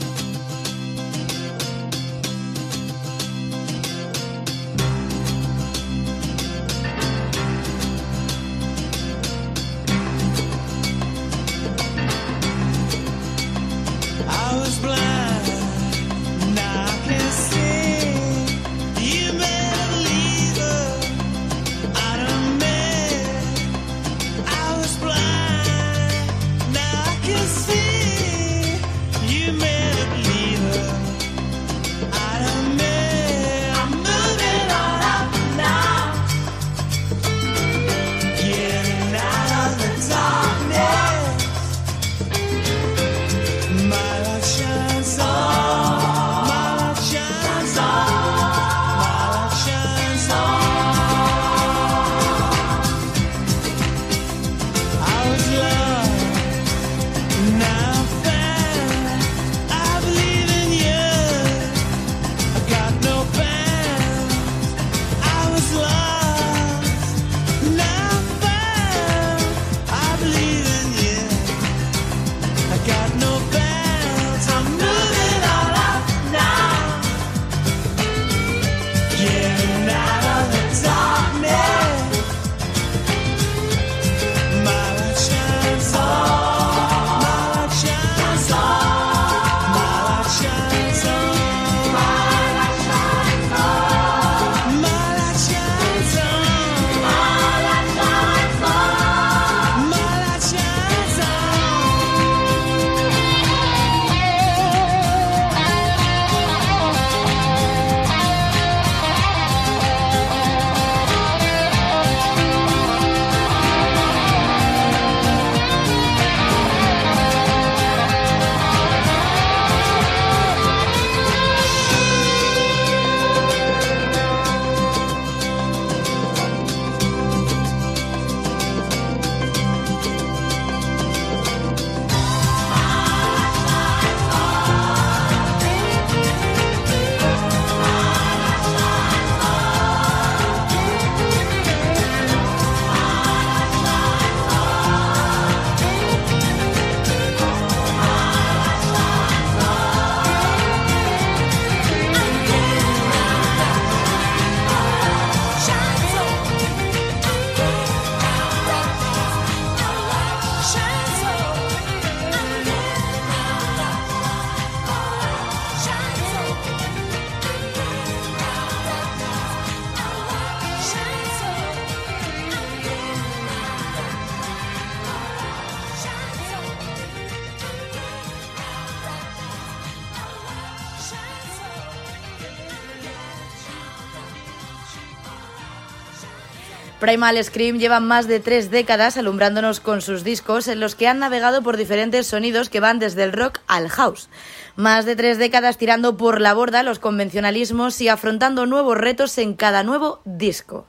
Primal 187.08 187.42
Scream 187.42 187.78
llevan 187.78 188.06
más 188.06 188.28
de 188.28 188.42
tres 188.42 188.70
décadas 188.70 189.16
alumbrándonos 189.16 189.80
con 189.80 190.02
sus 190.02 190.26
discos 190.26 190.68
en 190.68 190.82
los 190.82 190.96
que 190.96 191.08
han 191.08 191.20
navegado 191.20 191.64
por 191.64 191.78
diferentes 191.78 192.28
sonidos 192.28 192.70
que 192.70 192.82
van 192.82 193.00
desde 193.00 193.24
el 193.24 193.32
rock 193.32 193.60
al 193.66 193.88
house. 193.88 194.28
Más 194.76 195.06
de 195.06 195.16
tres 195.16 195.38
décadas 195.38 195.78
tirando 195.78 196.18
por 196.18 196.42
la 196.42 196.54
borda 196.54 196.84
los 196.84 197.00
convencionalismos 197.00 198.02
y 198.02 198.10
afrontando 198.10 198.66
nuevos 198.66 198.98
retos 198.98 199.38
en 199.38 199.54
cada 199.54 199.84
nuevo 199.84 200.20
disco, 200.26 200.86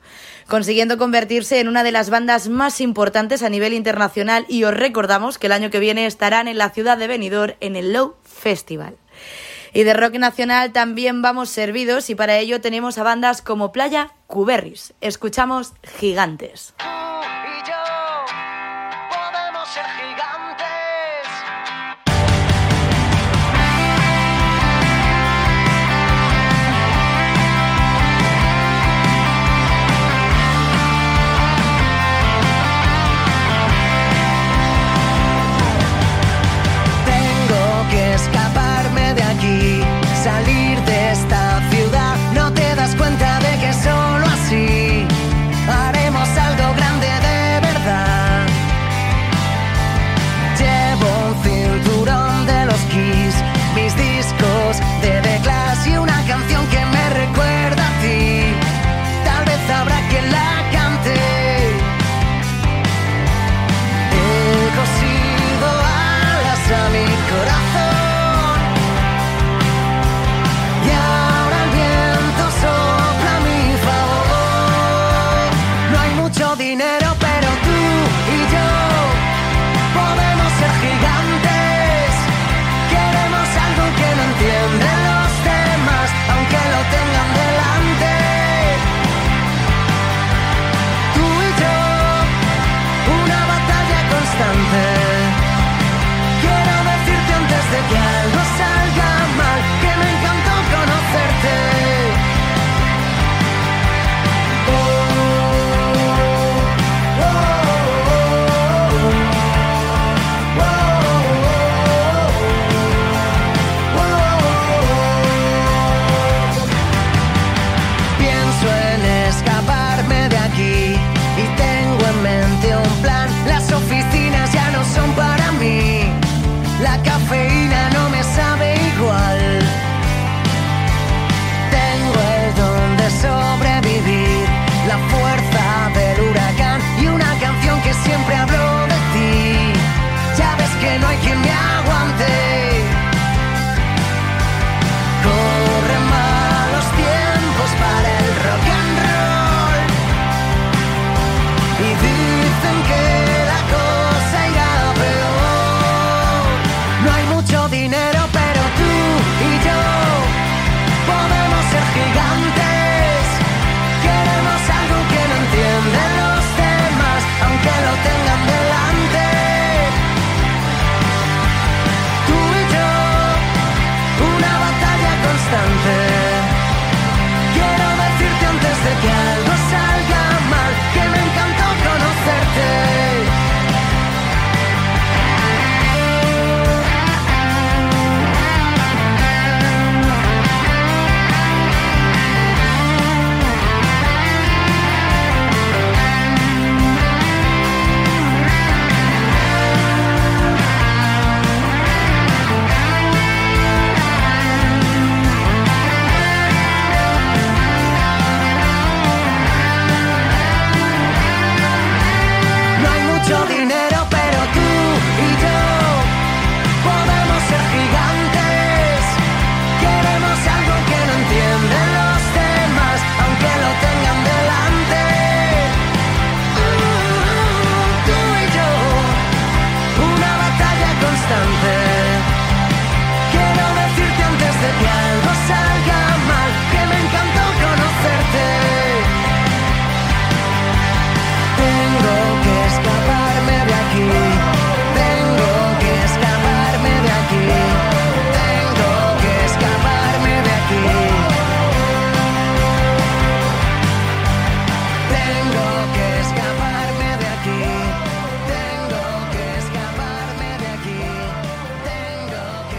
consiguiendo 0.48 0.98
convertirse 0.98 1.60
en 1.60 1.68
una 1.68 1.84
de 1.84 1.92
las 1.92 2.10
bandas 2.10 2.48
más 2.48 2.80
importantes 2.80 3.44
a 3.44 3.48
nivel 3.48 3.72
internacional 3.72 4.44
y 4.48 4.64
os 4.64 4.74
recordamos 4.74 5.38
que 5.38 5.46
el 5.46 5.52
año 5.52 5.70
que 5.70 5.78
viene 5.78 6.04
estarán 6.04 6.48
en 6.48 6.58
la 6.58 6.70
ciudad 6.70 6.98
de 6.98 7.06
Benidorm 7.06 7.54
en 7.60 7.76
el 7.76 7.92
Low 7.92 8.16
Festival. 8.24 8.96
Y 9.72 9.84
de 9.84 9.94
rock 9.94 10.14
nacional 10.14 10.72
también 10.72 11.22
vamos 11.22 11.50
servidos 11.50 12.10
y 12.10 12.14
para 12.14 12.38
ello 12.38 12.60
tenemos 12.60 12.98
a 12.98 13.02
bandas 13.02 13.42
como 13.42 13.72
Playa 13.72 14.12
Cuberris. 14.26 14.94
Escuchamos 15.00 15.72
Gigantes. 15.98 16.74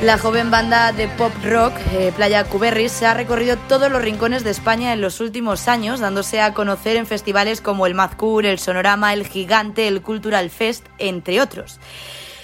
La 0.09 0.17
joven 0.17 0.49
banda 0.49 0.91
de 0.91 1.07
pop 1.07 1.31
rock 1.43 1.73
eh, 1.93 2.11
Playa 2.15 2.43
Cuberris 2.43 2.91
se 2.91 3.05
ha 3.05 3.13
recorrido 3.13 3.57
todos 3.67 3.91
los 3.91 4.01
rincones 4.01 4.43
de 4.43 4.49
España 4.49 4.91
en 4.91 5.01
los 5.01 5.19
últimos 5.19 5.67
años, 5.67 5.99
dándose 5.99 6.41
a 6.41 6.55
conocer 6.55 6.97
en 6.97 7.05
festivales 7.05 7.61
como 7.61 7.85
el 7.85 7.93
Mazcur, 7.93 8.47
el 8.47 8.57
Sonorama, 8.57 9.13
el 9.13 9.27
Gigante, 9.27 9.87
el 9.87 10.01
Cultural 10.01 10.49
Fest, 10.49 10.87
entre 10.97 11.39
otros. 11.39 11.79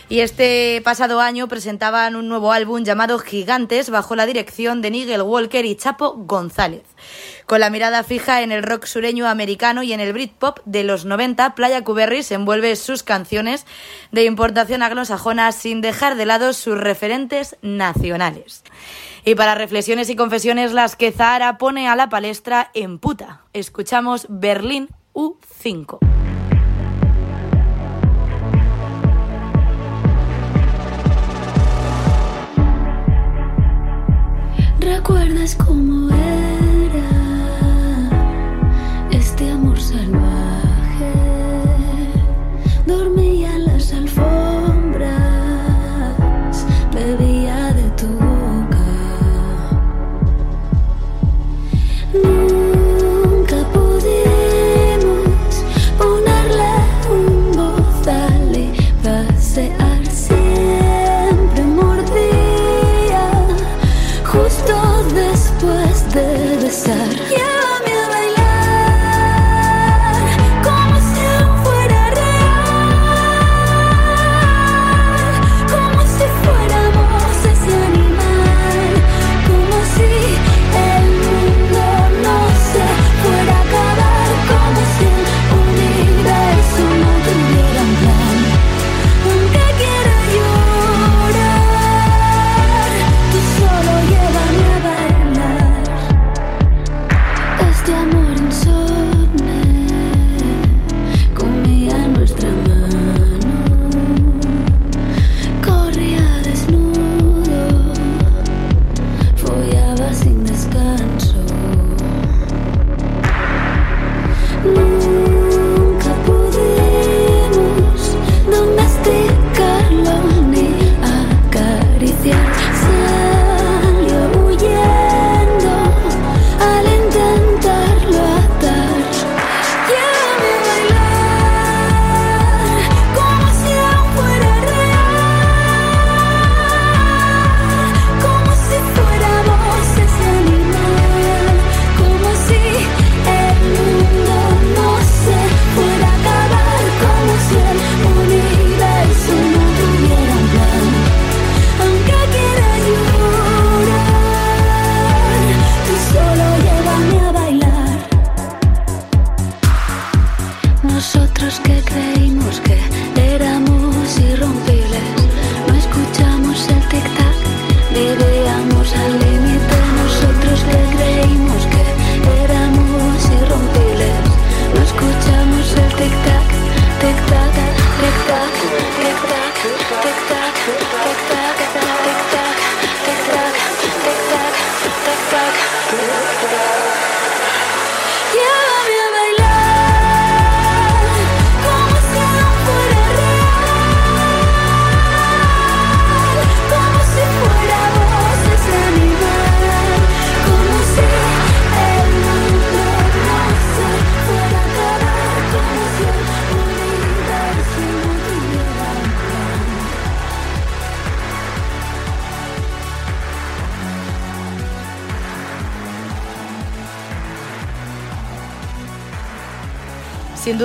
Y 0.09 0.19
este 0.19 0.79
pasado 0.83 1.19
año 1.19 1.47
presentaban 1.47 2.15
un 2.15 2.29
nuevo 2.29 2.51
álbum 2.51 2.83
llamado 2.83 3.17
Gigantes 3.17 3.89
bajo 3.89 4.15
la 4.15 4.27
dirección 4.27 4.83
de 4.83 4.91
Nigel 4.91 5.23
Walker 5.23 5.65
y 5.65 5.75
Chapo 5.75 6.13
González. 6.17 6.83
Con 7.45 7.59
la 7.59 7.69
mirada 7.69 8.03
fija 8.03 8.41
en 8.41 8.51
el 8.51 8.63
rock 8.63 8.85
sureño 8.85 9.27
americano 9.27 9.83
y 9.83 9.93
en 9.93 9.99
el 9.99 10.13
Britpop 10.13 10.59
de 10.65 10.83
los 10.83 11.05
90, 11.05 11.53
Playa 11.53 11.83
Cuberris 11.83 12.31
envuelve 12.31 12.75
sus 12.75 13.03
canciones 13.03 13.67
de 14.11 14.25
importación 14.25 14.81
anglosajona 14.81 15.51
sin 15.51 15.81
dejar 15.81 16.15
de 16.15 16.25
lado 16.25 16.53
sus 16.53 16.75
referentes 16.75 17.55
nacionales. 17.61 18.63
Y 19.25 19.35
para 19.35 19.53
reflexiones 19.53 20.09
y 20.09 20.15
confesiones, 20.15 20.73
las 20.73 20.95
que 20.95 21.11
Zahara 21.11 21.59
pone 21.59 21.87
a 21.87 21.95
la 21.95 22.09
palestra 22.09 22.71
en 22.73 22.97
puta. 22.97 23.41
Escuchamos 23.53 24.25
Berlín 24.27 24.89
U5. 25.13 25.99
¿Recuerdas 34.79 35.55
cómo 35.55 36.09
era 36.09 36.54
Salva. 39.95 40.24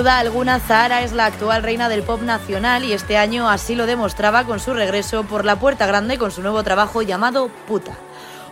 Duda 0.01 0.17
alguna, 0.17 0.59
Zahara 0.59 1.03
es 1.03 1.11
la 1.11 1.27
actual 1.27 1.61
reina 1.61 1.87
del 1.87 2.01
pop 2.01 2.23
nacional 2.23 2.83
y 2.83 2.93
este 2.93 3.17
año 3.17 3.47
así 3.47 3.75
lo 3.75 3.85
demostraba 3.85 4.45
con 4.45 4.59
su 4.59 4.73
regreso 4.73 5.25
por 5.25 5.45
la 5.45 5.59
puerta 5.59 5.85
grande 5.85 6.17
con 6.17 6.31
su 6.31 6.41
nuevo 6.41 6.63
trabajo 6.63 7.03
llamado 7.03 7.49
Puta. 7.67 7.95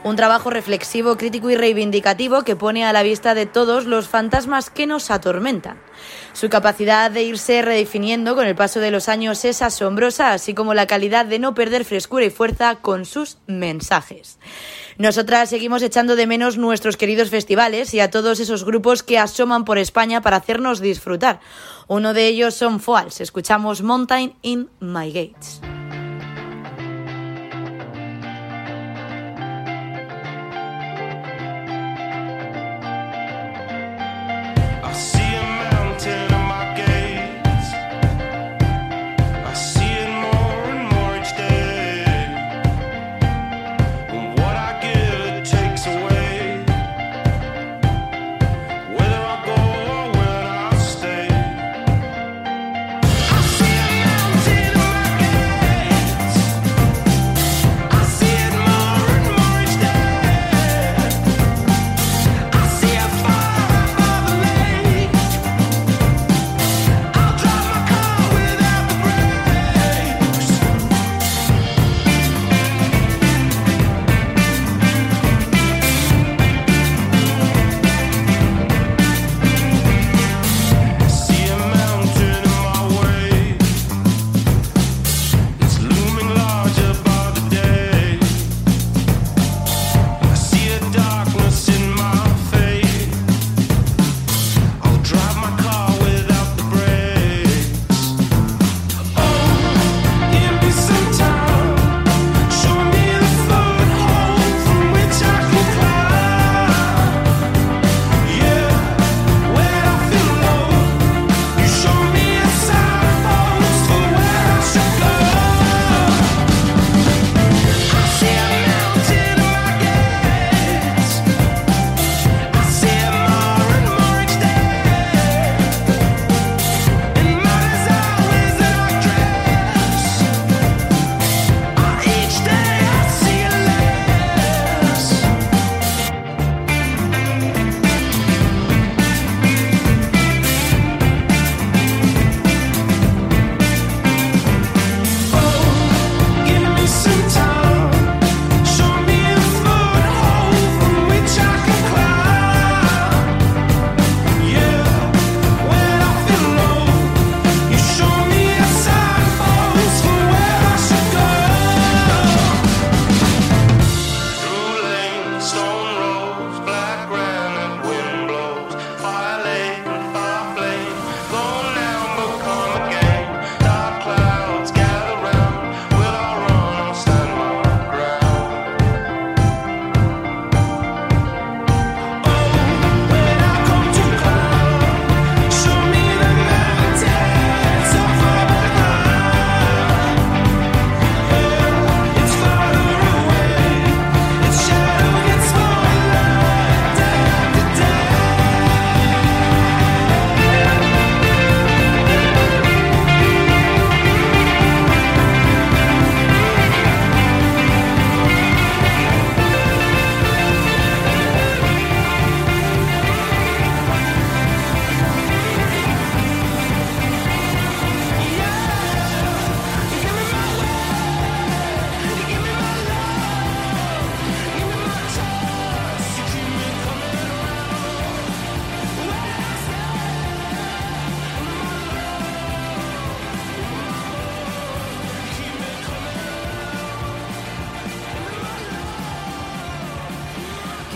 Un 0.01 0.15
trabajo 0.15 0.49
reflexivo, 0.49 1.17
crítico 1.17 1.49
y 1.49 1.57
reivindicativo 1.57 2.43
que 2.43 2.55
pone 2.55 2.85
a 2.85 2.93
la 2.93 3.03
vista 3.03 3.33
de 3.33 3.45
todos 3.45 3.85
los 3.85 4.07
fantasmas 4.07 4.69
que 4.69 4.87
nos 4.87 5.11
atormentan. 5.11 5.77
Su 6.31 6.49
capacidad 6.49 7.11
de 7.11 7.23
irse 7.23 7.61
redefiniendo 7.61 8.33
con 8.33 8.47
el 8.47 8.55
paso 8.55 8.79
de 8.79 8.91
los 8.91 9.09
años 9.09 9.43
es 9.43 9.61
asombrosa, 9.61 10.31
así 10.31 10.53
como 10.53 10.73
la 10.73 10.87
calidad 10.87 11.25
de 11.25 11.39
no 11.39 11.53
perder 11.53 11.83
frescura 11.83 12.23
y 12.23 12.29
fuerza 12.29 12.75
con 12.75 13.03
sus 13.03 13.39
mensajes. 13.45 14.39
Nosotras 14.97 15.49
seguimos 15.49 15.81
echando 15.81 16.15
de 16.15 16.27
menos 16.27 16.57
nuestros 16.57 16.95
queridos 16.95 17.29
festivales 17.29 17.93
y 17.93 17.99
a 17.99 18.09
todos 18.09 18.39
esos 18.39 18.63
grupos 18.63 19.03
que 19.03 19.19
asoman 19.19 19.65
por 19.65 19.77
España 19.77 20.21
para 20.21 20.37
hacernos 20.37 20.79
disfrutar. 20.79 21.41
Uno 21.87 22.13
de 22.13 22.27
ellos 22.27 22.53
son 22.53 22.79
Foals. 22.79 23.19
Escuchamos 23.19 23.81
Mountain 23.81 24.35
in 24.43 24.69
My 24.79 25.11
Gates. 25.11 25.59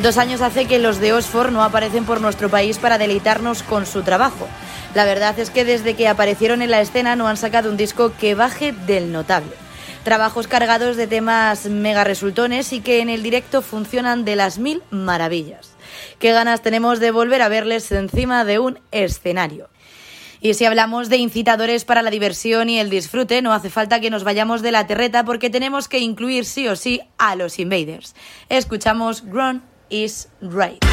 Dos 0.04 0.18
años 0.18 0.42
hace 0.42 0.66
que 0.66 0.80
los 0.80 1.00
de 1.00 1.14
Oxford 1.14 1.52
no 1.52 1.64
aparecen 1.64 2.04
por 2.04 2.20
nuestro 2.20 2.50
país 2.50 2.78
para 2.78 2.98
deleitarnos 2.98 3.64
con 3.64 3.86
su 3.86 4.02
trabajo. 4.02 4.50
La 4.96 5.06
verdad 5.06 5.40
es 5.40 5.50
que 5.50 5.64
desde 5.64 5.94
que 5.94 6.10
aparecieron 6.10 6.62
en 6.62 6.72
la 6.72 6.82
escena 6.82 7.16
no 7.16 7.30
han 7.30 7.38
sacado 7.38 7.70
un 7.70 7.78
disco 7.78 8.12
que 8.20 8.36
baje 8.36 8.74
del 8.74 9.14
notable. 9.14 9.54
Trabajos 10.04 10.50
cargados 10.50 10.98
de 10.98 11.08
temas 11.08 11.68
mega 11.68 12.04
resultones 12.04 12.74
y 12.74 12.82
que 12.82 13.00
en 13.00 13.08
el 13.08 13.24
directo 13.24 13.62
funcionan 13.62 14.26
de 14.26 14.36
las 14.36 14.60
mil 14.60 14.84
maravillas. 14.90 15.72
Qué 16.20 16.34
ganas 16.34 16.62
tenemos 16.62 17.00
de 17.00 17.12
volver 17.12 17.42
a 17.42 17.48
verles 17.48 17.90
encima 17.94 18.44
de 18.44 18.60
un 18.60 18.80
escenario. 18.92 19.70
Y 20.42 20.56
si 20.56 20.66
hablamos 20.66 21.08
de 21.08 21.16
incitadores 21.16 21.86
para 21.86 22.02
la 22.02 22.12
diversión 22.12 22.70
y 22.70 22.78
el 22.78 22.90
disfrute, 22.90 23.42
no 23.42 23.54
hace 23.54 23.70
falta 23.70 24.02
que 24.02 24.10
nos 24.10 24.26
vayamos 24.26 24.62
de 24.62 24.74
la 24.74 24.86
terreta 24.86 25.24
porque 25.24 25.50
tenemos 25.50 25.88
que 25.88 26.00
incluir 26.00 26.44
sí 26.44 26.68
o 26.68 26.76
sí 26.76 27.00
a 27.18 27.38
los 27.38 27.58
Invaders. 27.58 28.16
Escuchamos 28.50 29.24
Grown 29.24 29.72
is 29.94 30.28
Right. 30.42 30.84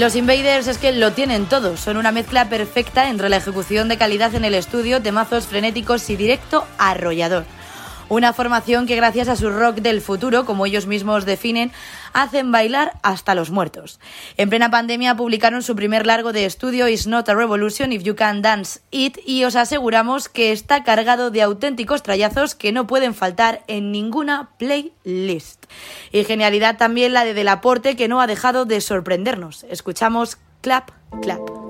Los 0.00 0.16
Invaders 0.16 0.66
es 0.66 0.78
que 0.78 0.92
lo 0.92 1.12
tienen 1.12 1.44
todo, 1.44 1.76
son 1.76 1.98
una 1.98 2.10
mezcla 2.10 2.48
perfecta 2.48 3.10
entre 3.10 3.28
la 3.28 3.36
ejecución 3.36 3.86
de 3.86 3.98
calidad 3.98 4.34
en 4.34 4.46
el 4.46 4.54
estudio, 4.54 5.02
temazos 5.02 5.46
frenéticos 5.46 6.08
y 6.08 6.16
directo 6.16 6.66
arrollador. 6.78 7.44
Una 8.08 8.32
formación 8.32 8.86
que 8.86 8.96
gracias 8.96 9.28
a 9.28 9.36
su 9.36 9.50
rock 9.50 9.76
del 9.82 10.00
futuro, 10.00 10.46
como 10.46 10.64
ellos 10.64 10.86
mismos 10.86 11.26
definen, 11.26 11.70
hacen 12.12 12.52
bailar 12.52 12.98
hasta 13.02 13.34
los 13.34 13.50
muertos. 13.50 14.00
En 14.36 14.50
plena 14.50 14.70
pandemia 14.70 15.16
publicaron 15.16 15.62
su 15.62 15.76
primer 15.76 16.06
largo 16.06 16.32
de 16.32 16.44
estudio 16.44 16.88
Is 16.88 17.06
Not 17.06 17.28
a 17.28 17.34
Revolution 17.34 17.92
If 17.92 18.02
You 18.02 18.16
Can 18.16 18.42
Dance 18.42 18.80
It 18.90 19.18
y 19.24 19.44
os 19.44 19.56
aseguramos 19.56 20.28
que 20.28 20.52
está 20.52 20.84
cargado 20.84 21.30
de 21.30 21.42
auténticos 21.42 22.02
trallazos 22.02 22.54
que 22.54 22.72
no 22.72 22.86
pueden 22.86 23.14
faltar 23.14 23.62
en 23.66 23.92
ninguna 23.92 24.50
playlist. 24.58 25.66
Y 26.12 26.24
genialidad 26.24 26.76
también 26.76 27.12
la 27.12 27.24
de 27.24 27.34
Delaporte 27.34 27.96
que 27.96 28.08
no 28.08 28.20
ha 28.20 28.26
dejado 28.26 28.64
de 28.64 28.80
sorprendernos. 28.80 29.64
Escuchamos 29.70 30.38
Clap 30.60 30.90
Clap. 31.22 31.69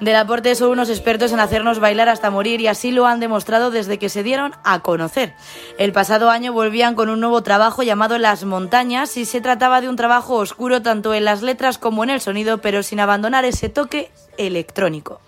Del 0.00 0.16
aporte 0.16 0.54
son 0.54 0.70
unos 0.70 0.88
expertos 0.88 1.30
en 1.32 1.40
hacernos 1.40 1.78
bailar 1.78 2.08
hasta 2.08 2.30
morir 2.30 2.62
y 2.62 2.68
así 2.68 2.90
lo 2.90 3.06
han 3.06 3.20
demostrado 3.20 3.70
desde 3.70 3.98
que 3.98 4.08
se 4.08 4.22
dieron 4.22 4.52
a 4.64 4.80
conocer. 4.80 5.34
El 5.78 5.92
pasado 5.92 6.30
año 6.30 6.54
volvían 6.54 6.94
con 6.94 7.10
un 7.10 7.20
nuevo 7.20 7.42
trabajo 7.42 7.82
llamado 7.82 8.16
Las 8.16 8.44
Montañas 8.44 9.18
y 9.18 9.26
se 9.26 9.42
trataba 9.42 9.82
de 9.82 9.90
un 9.90 9.96
trabajo 9.96 10.36
oscuro 10.36 10.80
tanto 10.80 11.12
en 11.12 11.26
las 11.26 11.42
letras 11.42 11.76
como 11.76 12.02
en 12.02 12.10
el 12.10 12.22
sonido, 12.22 12.58
pero 12.58 12.82
sin 12.82 12.98
abandonar 12.98 13.44
ese 13.44 13.68
toque 13.68 14.10
electrónico. 14.38 15.20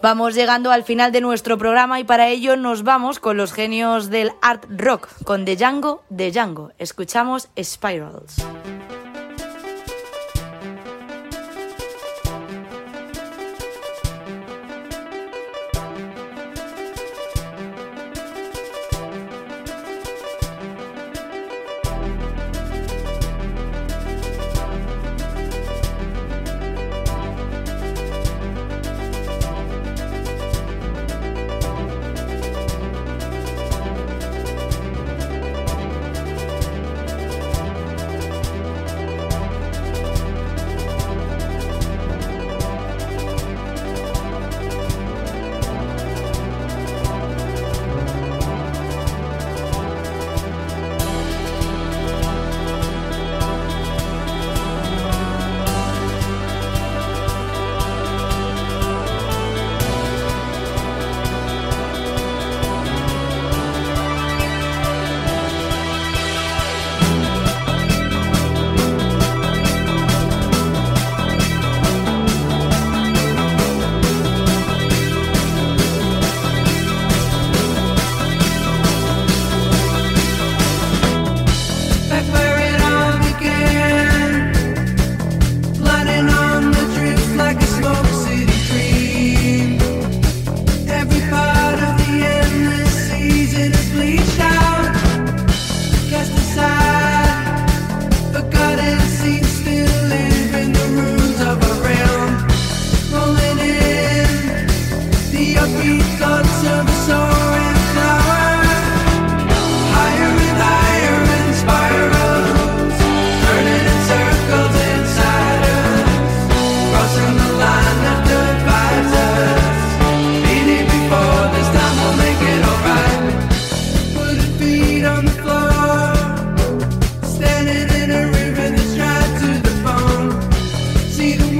Vamos 0.00 0.36
llegando 0.36 0.70
al 0.70 0.84
final 0.84 1.10
de 1.10 1.20
nuestro 1.20 1.58
programa 1.58 1.98
y 1.98 2.04
para 2.04 2.28
ello 2.28 2.56
nos 2.56 2.84
vamos 2.84 3.18
con 3.18 3.36
los 3.36 3.52
genios 3.52 4.10
del 4.10 4.30
art 4.42 4.64
rock, 4.68 5.08
con 5.24 5.44
The 5.44 5.56
Django, 5.56 6.04
The 6.16 6.30
Django. 6.30 6.70
Escuchamos 6.78 7.48
Spirals. 7.60 8.36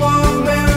warm 0.09 0.68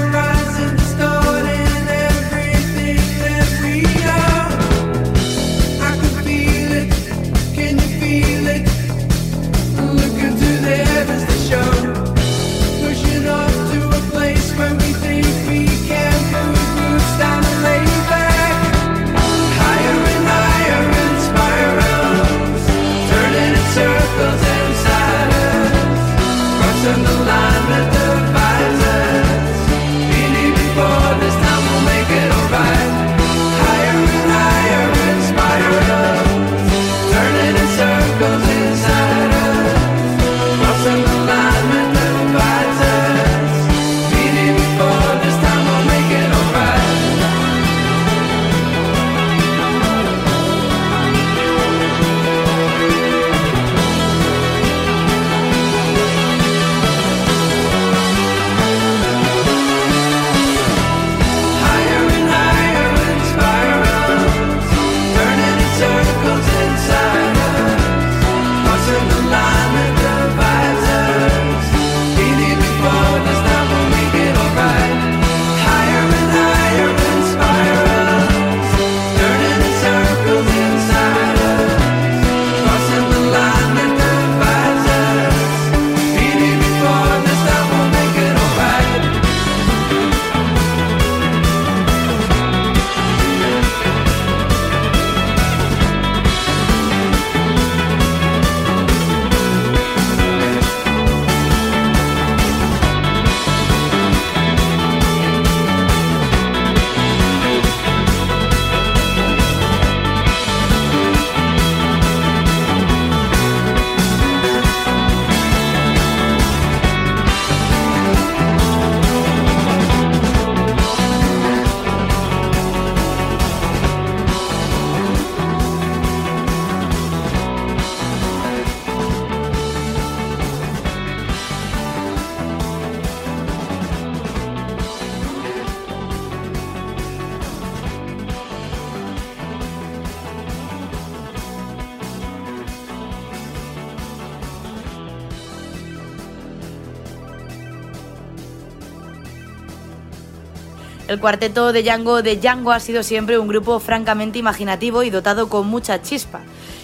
El 151.12 151.20
cuarteto 151.20 151.74
de 151.74 151.84
Django 151.84 152.22
de 152.22 152.38
Django 152.38 152.72
ha 152.72 152.80
sido 152.80 153.04
siempre 153.04 153.38
un 153.38 153.50
grupo 153.50 153.82
francamente 153.82 154.40
imaginativo 154.40 155.04
y 155.04 155.10
dotado 155.10 155.50
con 155.50 155.68
mucha 155.68 156.02
chispa. 156.02 156.40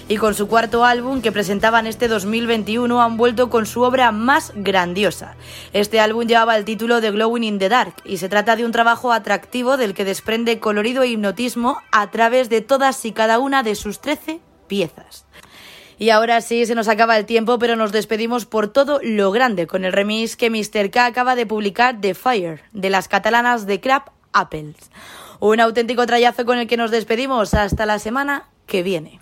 Y 0.10 0.18
con 0.18 0.34
su 0.34 0.50
cuarto 0.50 0.84
álbum 0.84 1.22
que 1.22 1.32
presentaban 1.32 1.88
este 1.88 2.10
2021 2.10 3.02
han 3.02 3.16
vuelto 3.16 3.50
con 3.50 3.66
su 3.66 3.84
obra 3.84 4.12
más 4.12 4.52
grandiosa. 4.54 5.38
Este 5.72 6.02
álbum 6.02 6.28
llevaba 6.28 6.58
el 6.58 6.66
título 6.66 7.00
de 7.00 7.12
Glowing 7.12 7.46
in 7.46 7.58
the 7.58 7.70
Dark 7.70 7.94
y 8.04 8.18
se 8.18 8.28
trata 8.28 8.58
de 8.58 8.66
un 8.66 8.74
trabajo 8.74 9.14
atractivo 9.14 9.78
del 9.78 9.94
que 9.94 10.04
desprende 10.04 10.60
colorido 10.60 11.04
e 11.04 11.08
hipnotismo 11.08 11.78
a 11.94 12.12
través 12.12 12.50
de 12.50 12.60
todas 12.60 13.06
y 13.06 13.14
cada 13.14 13.40
una 13.40 13.64
de 13.64 13.76
sus 13.76 14.02
13 14.02 14.42
piezas. 14.68 15.26
Y 16.00 16.10
ahora 16.10 16.42
sí, 16.42 16.66
se 16.66 16.76
nos 16.76 16.90
acaba 16.90 17.18
el 17.18 17.26
tiempo, 17.26 17.58
pero 17.60 17.78
nos 17.78 17.94
despedimos 17.94 18.46
por 18.46 18.68
todo 18.68 19.00
lo 19.02 19.32
grande 19.32 19.68
con 19.68 19.86
el 19.86 19.94
remix 19.94 20.36
que 20.36 20.50
Mr. 20.50 20.92
K 20.92 21.06
acaba 21.06 21.36
de 21.36 21.46
publicar 21.46 22.02
de 22.02 22.14
Fire, 22.14 22.62
de 22.74 22.90
las 22.90 23.08
catalanas 23.08 23.66
de 23.66 23.80
Crab 23.80 24.17
Apples. 24.40 24.76
Un 25.40 25.60
auténtico 25.60 26.06
trayazo 26.06 26.46
con 26.46 26.58
el 26.58 26.68
que 26.68 26.78
nos 26.78 26.92
despedimos. 26.92 27.54
Hasta 27.54 27.86
la 27.86 28.00
semana 28.00 28.46
que 28.66 28.84
viene. 28.84 29.20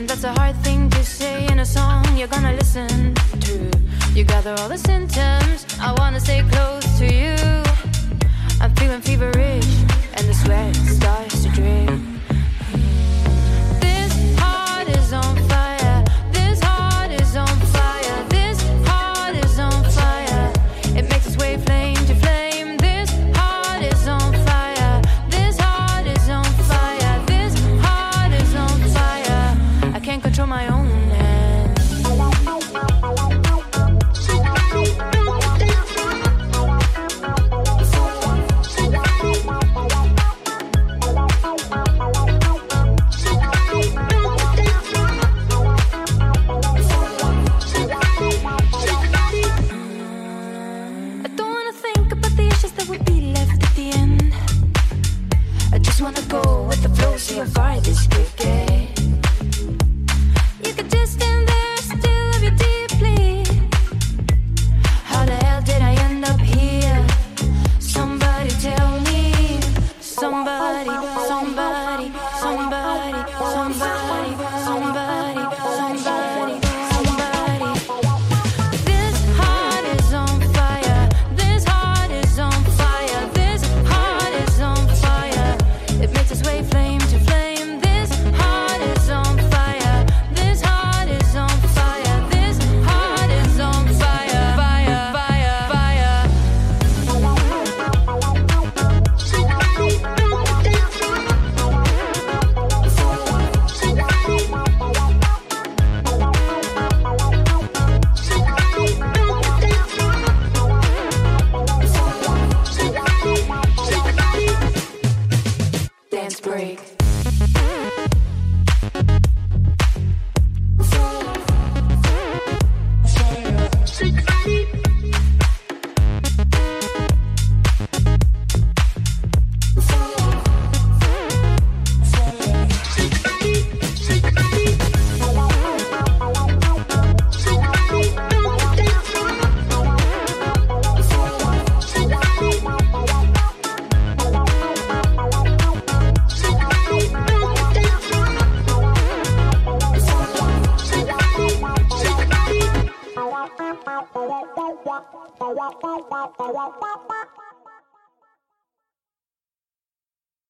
And 0.00 0.08
that's 0.08 0.24
a 0.24 0.32
hard 0.32 0.56
thing 0.64 0.89
to 1.00 1.06
say 1.06 1.46
in 1.46 1.60
a 1.60 1.64
song 1.64 2.04
you're 2.14 2.28
gonna 2.28 2.52
listen 2.52 3.14
to. 3.40 3.70
You 4.14 4.22
gather 4.22 4.54
all 4.58 4.68
the 4.68 4.76
symptoms, 4.76 5.64
I 5.80 5.94
wanna 5.98 6.20
stay 6.20 6.42
close 6.50 6.84
to 6.98 7.06
you. 7.06 7.36
I'm 8.60 8.74
feeling 8.76 9.00
feverish, 9.00 9.70
and 10.16 10.28
the 10.28 10.34
sweat 10.34 10.76
starts 10.76 11.42
to 11.44 11.48
drip. 11.50 12.09